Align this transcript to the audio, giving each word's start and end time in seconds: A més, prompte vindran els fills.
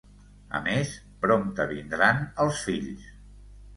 A 0.59 0.61
més, 0.67 0.93
prompte 1.25 1.67
vindran 1.73 2.25
els 2.47 2.67
fills. 2.71 3.09